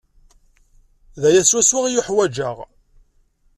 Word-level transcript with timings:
D 1.21 1.23
aya 1.29 1.41
swaswa 1.49 1.79
i 1.87 1.99
uḥwajeɣ. 1.99 2.57